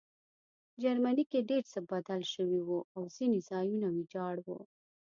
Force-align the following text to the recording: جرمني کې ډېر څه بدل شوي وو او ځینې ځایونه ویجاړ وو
جرمني 0.81 1.23
کې 1.31 1.39
ډېر 1.49 1.63
څه 1.71 1.79
بدل 1.91 2.21
شوي 2.33 2.59
وو 2.63 2.79
او 2.95 3.01
ځینې 3.15 3.39
ځایونه 3.49 3.87
ویجاړ 3.95 4.35
وو 4.45 4.59